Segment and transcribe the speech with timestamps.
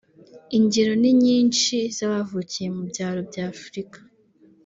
[0.57, 3.97] Ingero ni nyinshi z’abavukiye mu byaro bya Afurika